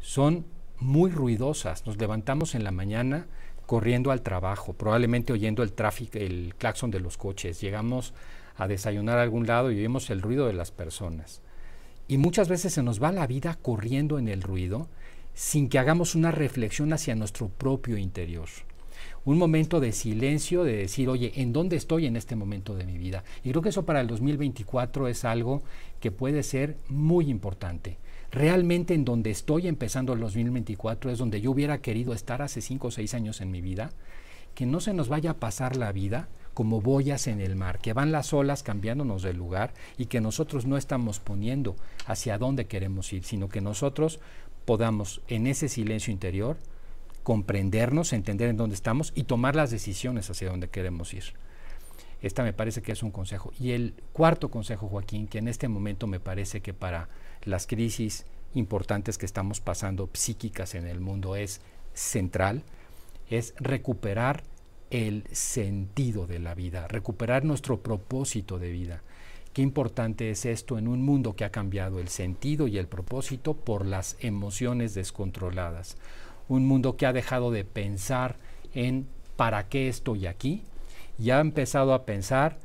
son 0.00 0.46
muy 0.78 1.10
ruidosas. 1.10 1.84
Nos 1.84 1.98
levantamos 1.98 2.54
en 2.54 2.64
la 2.64 2.70
mañana 2.70 3.26
corriendo 3.66 4.10
al 4.10 4.22
trabajo, 4.22 4.72
probablemente 4.72 5.32
oyendo 5.32 5.62
el 5.62 5.72
tráfico, 5.72 6.18
el 6.18 6.54
claxon 6.56 6.90
de 6.90 7.00
los 7.00 7.16
coches. 7.16 7.60
Llegamos 7.60 8.14
a 8.56 8.68
desayunar 8.68 9.18
a 9.18 9.22
algún 9.22 9.46
lado 9.46 9.70
y 9.70 9.80
oímos 9.80 10.10
el 10.10 10.22
ruido 10.22 10.46
de 10.46 10.52
las 10.52 10.70
personas. 10.70 11.42
Y 12.06 12.18
muchas 12.18 12.48
veces 12.48 12.74
se 12.74 12.82
nos 12.82 13.02
va 13.02 13.12
la 13.12 13.26
vida 13.26 13.58
corriendo 13.60 14.18
en 14.18 14.28
el 14.28 14.42
ruido 14.42 14.88
sin 15.34 15.68
que 15.68 15.78
hagamos 15.78 16.14
una 16.14 16.30
reflexión 16.30 16.92
hacia 16.92 17.14
nuestro 17.14 17.48
propio 17.48 17.96
interior. 17.96 18.48
Un 19.26 19.38
momento 19.38 19.80
de 19.80 19.92
silencio, 19.92 20.64
de 20.64 20.76
decir, 20.76 21.08
oye, 21.08 21.32
¿en 21.36 21.54
dónde 21.54 21.76
estoy 21.76 22.04
en 22.04 22.16
este 22.16 22.36
momento 22.36 22.74
de 22.74 22.84
mi 22.84 22.98
vida? 22.98 23.24
Y 23.42 23.50
creo 23.50 23.62
que 23.62 23.70
eso 23.70 23.86
para 23.86 24.02
el 24.02 24.06
2024 24.06 25.08
es 25.08 25.24
algo 25.24 25.62
que 26.00 26.10
puede 26.10 26.42
ser 26.42 26.76
muy 26.90 27.30
importante. 27.30 27.96
Realmente 28.30 28.92
en 28.92 29.06
donde 29.06 29.30
estoy 29.30 29.66
empezando 29.66 30.12
el 30.12 30.20
2024 30.20 31.10
es 31.10 31.18
donde 31.18 31.40
yo 31.40 31.52
hubiera 31.52 31.80
querido 31.80 32.12
estar 32.12 32.42
hace 32.42 32.60
5 32.60 32.88
o 32.88 32.90
6 32.90 33.14
años 33.14 33.40
en 33.40 33.50
mi 33.50 33.62
vida, 33.62 33.92
que 34.54 34.66
no 34.66 34.80
se 34.80 34.92
nos 34.92 35.08
vaya 35.08 35.30
a 35.30 35.38
pasar 35.38 35.76
la 35.76 35.90
vida 35.92 36.28
como 36.52 36.82
boyas 36.82 37.26
en 37.26 37.40
el 37.40 37.56
mar, 37.56 37.78
que 37.78 37.94
van 37.94 38.12
las 38.12 38.32
olas 38.32 38.62
cambiándonos 38.62 39.22
de 39.22 39.32
lugar 39.32 39.72
y 39.96 40.06
que 40.06 40.20
nosotros 40.20 40.66
no 40.66 40.76
estamos 40.76 41.18
poniendo 41.18 41.76
hacia 42.06 42.36
dónde 42.36 42.66
queremos 42.66 43.12
ir, 43.12 43.24
sino 43.24 43.48
que 43.48 43.60
nosotros 43.60 44.20
podamos 44.64 45.22
en 45.28 45.46
ese 45.46 45.68
silencio 45.68 46.12
interior 46.12 46.56
comprendernos, 47.24 48.12
entender 48.12 48.50
en 48.50 48.56
dónde 48.56 48.76
estamos 48.76 49.12
y 49.16 49.24
tomar 49.24 49.56
las 49.56 49.72
decisiones 49.72 50.30
hacia 50.30 50.50
dónde 50.50 50.68
queremos 50.68 51.12
ir. 51.14 51.24
Esta 52.22 52.42
me 52.42 52.52
parece 52.52 52.82
que 52.82 52.92
es 52.92 53.02
un 53.02 53.10
consejo. 53.10 53.52
Y 53.58 53.72
el 53.72 53.94
cuarto 54.12 54.50
consejo, 54.50 54.88
Joaquín, 54.88 55.26
que 55.26 55.38
en 55.38 55.48
este 55.48 55.66
momento 55.66 56.06
me 56.06 56.20
parece 56.20 56.60
que 56.60 56.72
para 56.72 57.08
las 57.42 57.66
crisis 57.66 58.24
importantes 58.54 59.18
que 59.18 59.26
estamos 59.26 59.60
pasando 59.60 60.08
psíquicas 60.12 60.74
en 60.74 60.86
el 60.86 61.00
mundo 61.00 61.34
es 61.34 61.60
central, 61.92 62.62
es 63.28 63.54
recuperar 63.58 64.44
el 64.90 65.24
sentido 65.32 66.26
de 66.26 66.38
la 66.38 66.54
vida, 66.54 66.86
recuperar 66.88 67.44
nuestro 67.44 67.80
propósito 67.80 68.58
de 68.58 68.70
vida. 68.70 69.02
Qué 69.52 69.62
importante 69.62 70.30
es 70.30 70.46
esto 70.46 70.78
en 70.78 70.88
un 70.88 71.02
mundo 71.02 71.36
que 71.36 71.44
ha 71.44 71.50
cambiado 71.50 72.00
el 72.00 72.08
sentido 72.08 72.68
y 72.68 72.78
el 72.78 72.86
propósito 72.86 73.54
por 73.54 73.86
las 73.86 74.16
emociones 74.20 74.94
descontroladas. 74.94 75.96
Un 76.48 76.66
mundo 76.66 76.96
que 76.96 77.06
ha 77.06 77.12
dejado 77.12 77.50
de 77.50 77.64
pensar 77.64 78.36
en 78.74 79.06
para 79.36 79.68
qué 79.68 79.88
estoy 79.88 80.26
aquí 80.26 80.62
y 81.18 81.30
ha 81.30 81.40
empezado 81.40 81.94
a 81.94 82.04
pensar 82.04 82.58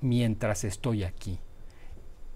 mientras 0.00 0.64
estoy 0.64 1.04
aquí. 1.04 1.38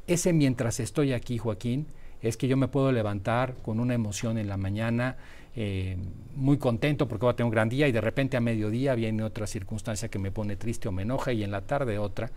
Ese 0.06 0.32
mientras 0.32 0.80
estoy 0.80 1.12
aquí, 1.12 1.38
Joaquín, 1.38 1.86
es 2.22 2.36
que 2.36 2.48
yo 2.48 2.56
me 2.56 2.68
puedo 2.68 2.92
levantar 2.92 3.54
con 3.62 3.80
una 3.80 3.94
emoción 3.94 4.38
en 4.38 4.48
la 4.48 4.56
mañana, 4.56 5.16
eh, 5.54 5.96
muy 6.34 6.58
contento 6.58 7.08
porque 7.08 7.24
voy 7.24 7.32
a 7.32 7.36
tener 7.36 7.46
un 7.46 7.52
gran 7.52 7.68
día 7.68 7.88
y 7.88 7.92
de 7.92 8.00
repente 8.00 8.36
a 8.36 8.40
mediodía 8.40 8.94
viene 8.94 9.22
otra 9.22 9.46
circunstancia 9.46 10.08
que 10.08 10.18
me 10.18 10.30
pone 10.30 10.56
triste 10.56 10.88
o 10.88 10.92
me 10.92 11.02
enoja 11.02 11.32
y 11.32 11.42
en 11.42 11.50
la 11.50 11.62
tarde 11.62 11.98
otra. 11.98 12.30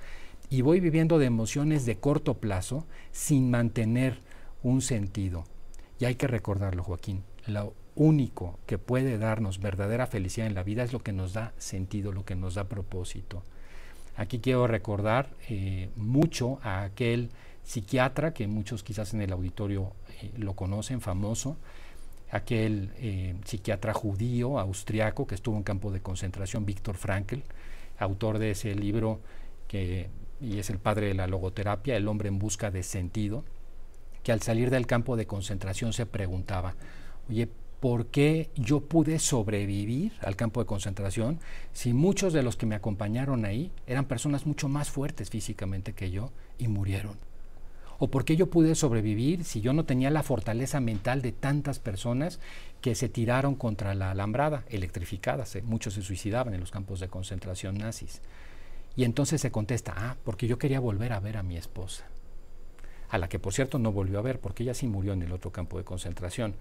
Y 0.49 0.61
voy 0.61 0.79
viviendo 0.79 1.19
de 1.19 1.25
emociones 1.25 1.85
de 1.85 1.97
corto 1.97 2.35
plazo 2.35 2.85
sin 3.11 3.51
mantener 3.51 4.19
un 4.63 4.81
sentido. 4.81 5.43
Y 5.99 6.05
hay 6.05 6.15
que 6.15 6.27
recordarlo, 6.27 6.83
Joaquín. 6.83 7.23
Único 7.99 8.57
que 8.65 8.77
puede 8.77 9.17
darnos 9.17 9.59
verdadera 9.59 10.07
felicidad 10.07 10.47
en 10.47 10.55
la 10.55 10.63
vida 10.63 10.83
es 10.83 10.93
lo 10.93 10.99
que 10.99 11.11
nos 11.11 11.33
da 11.33 11.53
sentido, 11.57 12.13
lo 12.13 12.23
que 12.23 12.35
nos 12.35 12.55
da 12.55 12.63
propósito. 12.63 13.43
Aquí 14.15 14.39
quiero 14.39 14.67
recordar 14.67 15.29
eh, 15.49 15.89
mucho 15.97 16.59
a 16.63 16.83
aquel 16.83 17.29
psiquiatra, 17.63 18.33
que 18.33 18.47
muchos 18.47 18.83
quizás 18.83 19.13
en 19.13 19.21
el 19.21 19.33
auditorio 19.33 19.91
eh, 20.21 20.31
lo 20.37 20.53
conocen, 20.53 21.01
famoso, 21.01 21.57
aquel 22.31 22.91
eh, 22.97 23.35
psiquiatra 23.43 23.93
judío, 23.93 24.59
austriaco, 24.59 25.27
que 25.27 25.35
estuvo 25.35 25.57
en 25.57 25.63
campo 25.63 25.91
de 25.91 26.01
concentración, 26.01 26.65
Víctor 26.65 26.95
Frankl, 26.95 27.39
autor 27.99 28.39
de 28.39 28.51
ese 28.51 28.73
libro 28.75 29.19
que 29.67 30.09
y 30.41 30.57
es 30.57 30.69
el 30.69 30.79
padre 30.79 31.07
de 31.07 31.13
la 31.15 31.27
logoterapia, 31.27 31.97
El 31.97 32.07
hombre 32.07 32.29
en 32.29 32.39
busca 32.39 32.71
de 32.71 32.81
sentido, 32.81 33.43
que 34.23 34.31
al 34.31 34.41
salir 34.41 34.69
del 34.69 34.87
campo 34.87 35.17
de 35.17 35.27
concentración 35.27 35.91
se 35.91 36.05
preguntaba, 36.05 36.75
oye, 37.29 37.49
¿por 37.79 38.07
qué 38.07 38.49
yo 38.55 38.81
pude 38.81 39.19
sobrevivir 39.19 40.13
al 40.21 40.35
campo 40.35 40.59
de 40.59 40.65
concentración 40.65 41.39
si 41.71 41.93
muchos 41.93 42.33
de 42.33 42.43
los 42.43 42.57
que 42.57 42.65
me 42.65 42.75
acompañaron 42.75 43.45
ahí 43.45 43.71
eran 43.87 44.05
personas 44.05 44.45
mucho 44.45 44.67
más 44.67 44.89
fuertes 44.89 45.29
físicamente 45.29 45.93
que 45.93 46.11
yo 46.11 46.31
y 46.57 46.67
murieron? 46.67 47.17
¿O 48.01 48.07
por 48.07 48.23
qué 48.23 48.37
yo 48.37 48.49
pude 48.49 48.75
sobrevivir 48.75 49.43
si 49.43 49.59
yo 49.59 49.73
no 49.73 49.83
tenía 49.83 50.09
la 50.09 50.23
fortaleza 50.23 50.79
mental 50.79 51.21
de 51.21 51.33
tantas 51.33 51.79
personas 51.79 52.39
que 52.81 52.95
se 52.95 53.09
tiraron 53.09 53.55
contra 53.55 53.93
la 53.93 54.11
alambrada, 54.11 54.63
electrificadas? 54.69 55.55
Eh, 55.57 55.61
muchos 55.61 55.95
se 55.95 56.01
suicidaban 56.01 56.53
en 56.53 56.61
los 56.61 56.71
campos 56.71 57.01
de 57.01 57.09
concentración 57.09 57.77
nazis. 57.77 58.21
Y 58.95 59.03
entonces 59.03 59.41
se 59.41 59.51
contesta, 59.51 59.93
ah, 59.97 60.15
porque 60.23 60.47
yo 60.47 60.57
quería 60.57 60.79
volver 60.79 61.11
a 61.11 61.19
ver 61.19 61.35
a 61.35 61.43
mi 61.43 61.57
esposa, 61.57 62.05
a 63.09 63.17
la 63.17 63.29
que 63.29 63.39
por 63.39 63.53
cierto 63.53 63.79
no 63.79 63.91
volvió 63.91 64.19
a 64.19 64.23
ver, 64.23 64.39
porque 64.39 64.63
ella 64.63 64.73
sí 64.73 64.87
murió 64.87 65.13
en 65.13 65.23
el 65.23 65.31
otro 65.31 65.51
campo 65.51 65.77
de 65.77 65.83
concentración. 65.83 66.55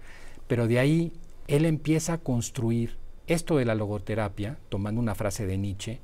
Pero 0.47 0.67
de 0.67 0.79
ahí 0.79 1.11
él 1.47 1.65
empieza 1.65 2.13
a 2.13 2.17
construir 2.17 2.97
esto 3.27 3.57
de 3.57 3.65
la 3.65 3.75
logoterapia, 3.75 4.57
tomando 4.69 4.99
una 4.99 5.15
frase 5.15 5.45
de 5.45 5.57
Nietzsche. 5.57 5.99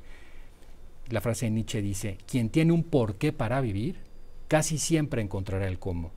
La 1.10 1.22
frase 1.22 1.46
de 1.46 1.52
Nietzsche 1.52 1.82
dice, 1.82 2.18
quien 2.28 2.50
tiene 2.50 2.72
un 2.72 2.84
porqué 2.84 3.34
para 3.34 3.62
vivir, 3.62 3.98
casi 4.48 4.78
siempre 4.78 5.22
encontrará 5.22 5.68
el 5.68 5.80
cómo. 5.80 6.12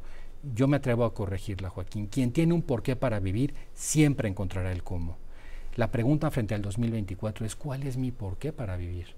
Yo 0.55 0.69
me 0.69 0.77
atrevo 0.77 1.05
a 1.05 1.15
corregirla, 1.15 1.71
Joaquín. 1.71 2.07
Quien 2.07 2.33
tiene 2.33 2.55
un 2.55 2.63
porqué 2.63 2.97
para 2.97 3.21
vivir, 3.21 3.55
siempre 3.75 4.29
encontrará 4.29 4.71
el 4.71 4.83
cómo. 4.83 5.17
La 5.77 5.91
pregunta 5.91 6.31
frente 6.31 6.55
al 6.55 6.63
2024 6.63 7.47
es, 7.47 7.57
¿cuál 7.57 7.85
es 7.85 7.97
mi 7.97 8.13
porqué 8.13 8.53
para 8.53 8.77
vivir? 8.77 9.15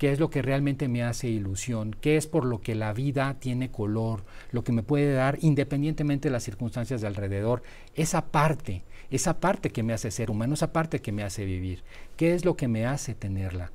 ¿Qué 0.00 0.10
es 0.12 0.18
lo 0.18 0.30
que 0.30 0.40
realmente 0.40 0.88
me 0.88 1.02
hace 1.02 1.28
ilusión? 1.28 1.94
¿Qué 2.00 2.16
es 2.16 2.26
por 2.26 2.46
lo 2.46 2.62
que 2.62 2.74
la 2.74 2.94
vida 2.94 3.34
tiene 3.38 3.70
color? 3.70 4.24
Lo 4.50 4.64
que 4.64 4.72
me 4.72 4.82
puede 4.82 5.12
dar, 5.12 5.36
independientemente 5.42 6.28
de 6.28 6.32
las 6.32 6.42
circunstancias 6.42 7.02
de 7.02 7.06
alrededor, 7.06 7.62
esa 7.94 8.24
parte, 8.24 8.82
esa 9.10 9.40
parte 9.40 9.68
que 9.68 9.82
me 9.82 9.92
hace 9.92 10.10
ser 10.10 10.30
humano, 10.30 10.54
esa 10.54 10.72
parte 10.72 11.02
que 11.02 11.12
me 11.12 11.22
hace 11.22 11.44
vivir. 11.44 11.82
¿Qué 12.16 12.32
es 12.32 12.46
lo 12.46 12.56
que 12.56 12.66
me 12.66 12.86
hace 12.86 13.14
tenerla? 13.14 13.72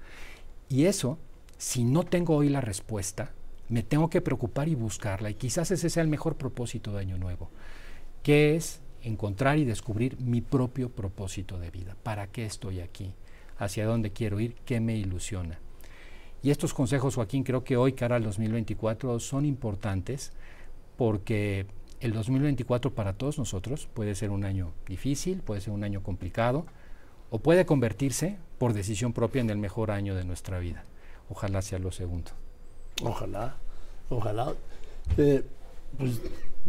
Y 0.67 0.85
eso, 0.85 1.19
si 1.59 1.83
no 1.83 2.01
tengo 2.01 2.35
hoy 2.35 2.49
la 2.49 2.59
respuesta, 2.59 3.31
me 3.69 3.83
tengo 3.83 4.09
que 4.09 4.21
preocupar 4.21 4.67
y 4.67 4.73
buscarla. 4.73 5.29
Y 5.29 5.35
quizás 5.35 5.69
ese 5.69 5.91
sea 5.91 6.01
el 6.01 6.09
mejor 6.09 6.37
propósito 6.37 6.91
de 6.91 7.01
Año 7.01 7.19
Nuevo, 7.19 7.51
que 8.23 8.55
es 8.55 8.81
encontrar 9.03 9.59
y 9.59 9.65
descubrir 9.65 10.19
mi 10.19 10.41
propio 10.41 10.89
propósito 10.89 11.59
de 11.59 11.69
vida. 11.69 11.95
¿Para 12.01 12.25
qué 12.25 12.47
estoy 12.47 12.79
aquí? 12.79 13.13
¿Hacia 13.59 13.85
dónde 13.85 14.09
quiero 14.09 14.39
ir? 14.39 14.55
¿Qué 14.65 14.79
me 14.79 14.97
ilusiona? 14.97 15.59
Y 16.45 16.51
estos 16.51 16.75
consejos, 16.75 17.15
Joaquín, 17.15 17.43
creo 17.43 17.63
que 17.63 17.75
hoy, 17.75 17.93
cara 17.93 18.17
al 18.17 18.23
2024, 18.23 19.19
son 19.19 19.45
importantes 19.45 20.31
porque 20.95 21.65
el 21.99 22.13
2024 22.13 22.93
para 22.93 23.13
todos 23.13 23.39
nosotros 23.39 23.89
puede 23.91 24.13
ser 24.13 24.29
un 24.29 24.45
año 24.45 24.71
difícil, 24.87 25.41
puede 25.41 25.59
ser 25.61 25.73
un 25.73 25.83
año 25.83 26.03
complicado, 26.03 26.67
o 27.31 27.39
puede 27.39 27.65
convertirse 27.65 28.37
por 28.59 28.73
decisión 28.73 29.11
propia 29.11 29.41
en 29.41 29.49
el 29.49 29.57
mejor 29.57 29.89
año 29.89 30.13
de 30.13 30.23
nuestra 30.23 30.59
vida. 30.59 30.83
Ojalá 31.31 31.63
sea 31.63 31.79
lo 31.79 31.91
segundo. 31.91 32.29
Ojalá, 33.01 33.55
ojalá. 34.11 34.53
Eh, 35.17 35.43
pues 35.97 36.21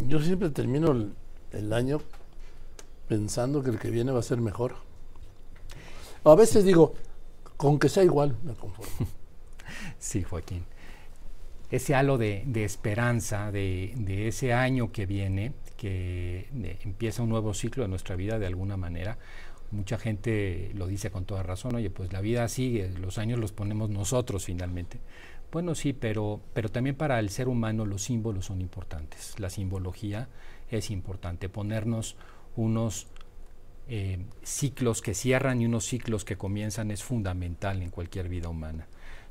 yo 0.07 0.19
siempre 0.21 0.49
termino 0.49 0.91
el, 0.91 1.13
el, 1.51 1.71
año 1.71 2.01
pensando 3.07 3.61
que 3.61 3.69
el 3.69 3.77
que 3.77 3.91
viene 3.91 4.11
va 4.11 4.21
a 4.21 4.23
ser 4.23 4.41
mejor. 4.41 4.73
A 6.23 6.33
veces 6.33 6.65
digo, 6.65 6.95
con 7.57 7.77
que 7.77 7.89
sea 7.89 8.03
igual, 8.03 8.35
me 8.43 8.55
conformo. 8.55 9.07
Sí, 9.99 10.23
Joaquín. 10.23 10.65
Ese 11.69 11.95
halo 11.95 12.17
de, 12.17 12.45
esperanza, 12.63 13.51
de, 13.51 14.27
ese 14.27 14.53
año 14.53 14.91
que 14.91 15.05
viene, 15.05 15.51
que 15.75 16.47
empieza 16.83 17.23
un 17.23 17.29
nuevo 17.29 17.53
ciclo 17.53 17.83
de 17.83 17.89
nuestra 17.89 18.15
vida 18.15 18.39
de 18.39 18.45
alguna 18.45 18.77
manera, 18.77 19.17
mucha 19.71 19.97
gente 19.97 20.71
lo 20.73 20.87
dice 20.87 21.11
con 21.11 21.25
toda 21.25 21.43
razón, 21.43 21.75
oye, 21.75 21.89
pues 21.89 22.13
la 22.13 22.21
vida 22.21 22.47
sigue, 22.47 22.89
los 22.99 23.17
años 23.17 23.39
los 23.39 23.51
ponemos 23.51 23.89
nosotros 23.89 24.45
finalmente. 24.45 24.99
Bueno, 25.51 25.75
sí, 25.75 25.93
pero, 25.93 26.41
pero 26.53 26.69
también 26.69 26.95
para 26.95 27.19
el 27.19 27.29
ser 27.29 27.47
humano 27.47 27.85
los 27.85 28.03
símbolos 28.03 28.45
son 28.45 28.61
importantes. 28.61 29.39
La 29.39 29.49
simbología 29.49 30.27
es 30.69 30.89
importante, 30.91 31.49
ponernos 31.49 32.15
unos 32.55 33.07
eh, 33.87 34.25
ciclos 34.43 35.01
que 35.01 35.13
cierran 35.13 35.61
y 35.61 35.65
unos 35.65 35.85
ciclos 35.85 36.25
que 36.25 36.35
comienzan 36.35 36.91
es 36.91 37.03
fundamental 37.03 37.81
en 37.81 37.89
cualquier 37.89 38.27
vida 38.27 38.49
humana. 38.49 38.87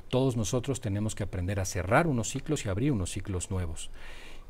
Todos 0.09 0.37
nosotros 0.37 0.81
tenemos 0.81 1.15
que 1.15 1.25
aprender 1.25 1.61
a 1.61 1.65
cerrar 1.65 2.07
unos 2.07 2.29
ciclos 2.29 2.65
y 2.65 2.69
abrir 2.69 2.93
unos 2.93 3.11
ciclos 3.11 3.51
nuevos. 3.51 3.91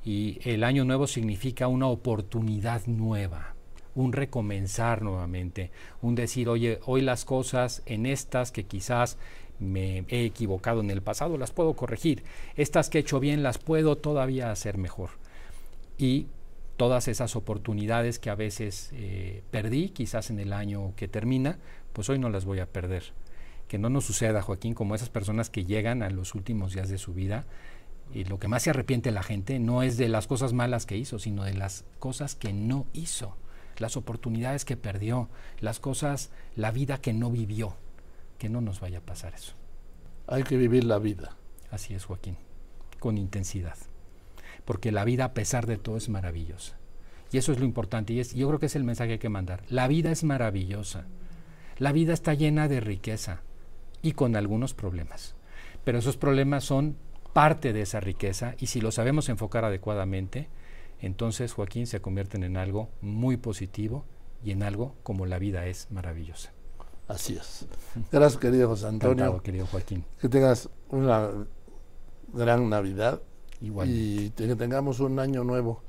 Y 0.04 0.38
el 0.44 0.62
año 0.64 0.84
nuevo 0.84 1.06
significa 1.06 1.66
una 1.66 1.88
oportunidad 1.88 2.86
nueva, 2.86 3.54
un 3.94 4.12
recomenzar 4.12 5.02
nuevamente, 5.02 5.70
un 6.02 6.14
decir, 6.14 6.48
oye, 6.48 6.78
hoy 6.86 7.00
las 7.00 7.24
cosas 7.24 7.82
en 7.86 8.06
estas 8.06 8.52
que 8.52 8.64
quizás 8.64 9.18
me 9.58 10.04
he 10.08 10.24
equivocado 10.24 10.80
en 10.80 10.90
el 10.90 11.02
pasado, 11.02 11.38
las 11.38 11.50
puedo 11.50 11.74
corregir. 11.74 12.22
Estas 12.56 12.90
que 12.90 12.98
he 12.98 13.00
hecho 13.00 13.20
bien 13.20 13.42
las 13.42 13.58
puedo 13.58 13.96
todavía 13.96 14.50
hacer 14.50 14.78
mejor. 14.78 15.10
Y 15.98 16.26
todas 16.76 17.08
esas 17.08 17.36
oportunidades 17.36 18.18
que 18.18 18.30
a 18.30 18.34
veces 18.34 18.90
eh, 18.92 19.42
perdí, 19.50 19.88
quizás 19.88 20.30
en 20.30 20.38
el 20.38 20.52
año 20.52 20.92
que 20.96 21.08
termina, 21.08 21.58
pues 21.92 22.08
hoy 22.10 22.18
no 22.18 22.28
las 22.28 22.44
voy 22.44 22.60
a 22.60 22.66
perder. 22.66 23.12
Que 23.68 23.78
no 23.78 23.88
nos 23.90 24.04
suceda, 24.04 24.42
Joaquín, 24.42 24.74
como 24.74 24.94
esas 24.94 25.10
personas 25.10 25.50
que 25.50 25.64
llegan 25.64 26.02
a 26.02 26.10
los 26.10 26.34
últimos 26.34 26.72
días 26.72 26.88
de 26.88 26.98
su 26.98 27.14
vida 27.14 27.44
y 28.12 28.24
lo 28.24 28.38
que 28.38 28.48
más 28.48 28.62
se 28.62 28.70
arrepiente 28.70 29.10
la 29.10 29.24
gente 29.24 29.58
no 29.58 29.82
es 29.82 29.96
de 29.96 30.08
las 30.08 30.26
cosas 30.26 30.52
malas 30.52 30.86
que 30.86 30.96
hizo, 30.96 31.18
sino 31.18 31.42
de 31.44 31.54
las 31.54 31.84
cosas 31.98 32.36
que 32.36 32.52
no 32.52 32.86
hizo 32.92 33.36
las 33.80 33.96
oportunidades 33.96 34.64
que 34.64 34.76
perdió, 34.76 35.28
las 35.60 35.80
cosas, 35.80 36.30
la 36.54 36.70
vida 36.70 36.98
que 36.98 37.12
no 37.12 37.30
vivió. 37.30 37.76
Que 38.38 38.48
no 38.48 38.60
nos 38.60 38.80
vaya 38.80 38.98
a 38.98 39.02
pasar 39.02 39.34
eso. 39.34 39.54
Hay 40.26 40.42
que 40.42 40.56
vivir 40.56 40.84
la 40.84 40.98
vida. 40.98 41.36
Así 41.70 41.94
es, 41.94 42.04
Joaquín, 42.04 42.36
con 42.98 43.18
intensidad. 43.18 43.76
Porque 44.64 44.92
la 44.92 45.04
vida, 45.04 45.24
a 45.24 45.34
pesar 45.34 45.66
de 45.66 45.78
todo, 45.78 45.96
es 45.96 46.08
maravillosa. 46.08 46.76
Y 47.32 47.38
eso 47.38 47.52
es 47.52 47.58
lo 47.58 47.64
importante. 47.64 48.12
Y 48.12 48.20
es, 48.20 48.34
yo 48.34 48.46
creo 48.48 48.60
que 48.60 48.66
es 48.66 48.76
el 48.76 48.84
mensaje 48.84 49.08
que 49.08 49.12
hay 49.14 49.18
que 49.18 49.28
mandar. 49.28 49.62
La 49.68 49.88
vida 49.88 50.10
es 50.10 50.22
maravillosa. 50.22 51.06
La 51.78 51.92
vida 51.92 52.12
está 52.12 52.34
llena 52.34 52.68
de 52.68 52.80
riqueza 52.80 53.42
y 54.06 54.12
con 54.12 54.36
algunos 54.36 54.72
problemas. 54.72 55.34
Pero 55.82 55.98
esos 55.98 56.16
problemas 56.16 56.62
son 56.62 56.96
parte 57.32 57.72
de 57.72 57.82
esa 57.82 57.98
riqueza 57.98 58.54
y 58.56 58.68
si 58.68 58.80
lo 58.80 58.92
sabemos 58.92 59.28
enfocar 59.28 59.64
adecuadamente, 59.64 60.48
entonces 61.00 61.52
Joaquín 61.52 61.88
se 61.88 62.00
convierten 62.00 62.44
en 62.44 62.56
algo 62.56 62.88
muy 63.00 63.36
positivo 63.36 64.04
y 64.44 64.52
en 64.52 64.62
algo 64.62 64.94
como 65.02 65.26
la 65.26 65.40
vida 65.40 65.66
es 65.66 65.90
maravillosa. 65.90 66.52
Así 67.08 67.36
es. 67.36 67.66
Gracias, 68.12 68.40
querido 68.40 68.68
José 68.68 68.86
Antonio. 68.86 69.42
querido 69.42 69.66
Joaquín. 69.66 70.04
Que 70.20 70.28
tengas 70.28 70.68
una 70.88 71.30
gran 72.32 72.70
Navidad 72.70 73.20
y 73.60 74.30
que 74.30 74.54
tengamos 74.54 75.00
un 75.00 75.18
año 75.18 75.42
nuevo. 75.42 75.82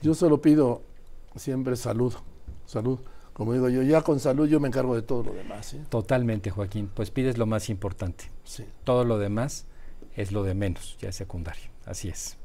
Yo 0.00 0.14
solo 0.14 0.40
pido 0.40 0.82
siempre 1.34 1.74
salud, 1.74 2.14
salud. 2.66 3.00
Como 3.38 3.52
digo 3.52 3.68
yo, 3.68 3.82
ya 3.82 4.02
con 4.02 4.18
salud 4.18 4.48
yo 4.48 4.58
me 4.58 4.66
encargo 4.66 4.96
de 4.96 5.02
todo 5.02 5.22
lo 5.22 5.32
demás. 5.32 5.76
Totalmente, 5.90 6.50
Joaquín. 6.50 6.90
Pues 6.92 7.12
pides 7.12 7.38
lo 7.38 7.46
más 7.46 7.70
importante. 7.70 8.24
Sí. 8.42 8.64
Todo 8.82 9.04
lo 9.04 9.16
demás 9.16 9.66
es 10.16 10.32
lo 10.32 10.42
de 10.42 10.54
menos, 10.54 10.98
ya 11.00 11.10
es 11.10 11.16
secundario. 11.16 11.70
Así 11.86 12.08
es. 12.08 12.36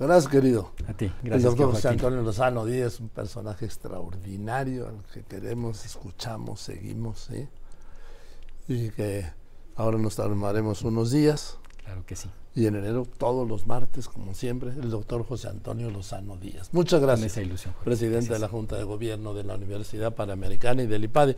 Gracias, 0.00 0.28
querido. 0.28 0.72
A 0.88 0.92
ti, 0.92 1.06
gracias. 1.22 1.34
El 1.36 1.42
doctor 1.42 1.70
José 1.70 1.88
Antonio 1.90 2.22
Lozano 2.22 2.64
Díaz 2.64 2.98
un 2.98 3.10
personaje 3.10 3.64
extraordinario 3.64 4.88
al 4.88 5.04
que 5.14 5.22
queremos, 5.22 5.84
escuchamos, 5.86 6.60
seguimos, 6.60 7.30
¿sí? 7.30 7.46
Y 8.66 8.90
que 8.90 9.26
ahora 9.76 9.98
nos 9.98 10.16
tomaremos 10.16 10.82
unos 10.82 11.12
días. 11.12 11.58
Claro 11.90 12.06
que 12.06 12.14
sí. 12.14 12.28
Y 12.54 12.66
en 12.66 12.76
enero, 12.76 13.04
todos 13.18 13.48
los 13.48 13.66
martes, 13.66 14.06
como 14.06 14.32
siempre, 14.32 14.70
el 14.70 14.90
doctor 14.90 15.24
José 15.24 15.48
Antonio 15.48 15.90
Lozano 15.90 16.36
Díaz. 16.36 16.68
Muchas 16.72 17.00
gracias. 17.00 17.32
esa 17.32 17.42
ilusión. 17.42 17.74
Presidente 17.82 18.32
de 18.32 18.38
la 18.38 18.46
Junta 18.46 18.76
de 18.76 18.84
Gobierno 18.84 19.34
de 19.34 19.42
la 19.42 19.56
Universidad 19.56 20.14
Panamericana 20.14 20.84
y 20.84 20.86
del 20.86 21.02
IPADE. 21.02 21.36